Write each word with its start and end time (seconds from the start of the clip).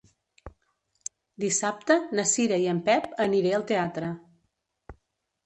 Dissabte 1.45 1.97
na 2.21 2.25
Cira 2.33 2.59
i 2.65 2.67
en 2.73 2.81
Pep 2.89 3.07
aniré 3.27 3.53
al 3.59 3.67
teatre. 3.75 4.11